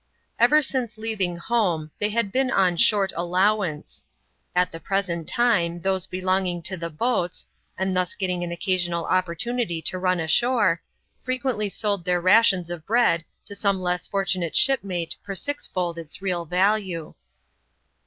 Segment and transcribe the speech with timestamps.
[0.39, 4.07] Ever since leaving home, they had been on" short allowance."
[4.55, 7.45] At the present time, those belonging to the boats—
[7.77, 10.81] and thus getting an occasional opportunity to run ashore—
[11.21, 16.45] frequently sold their raticms of bread to some less fortunate shipmate for sixfold its real
[16.45, 17.13] value.